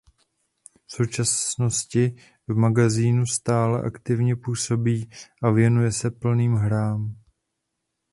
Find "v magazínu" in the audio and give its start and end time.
2.47-3.25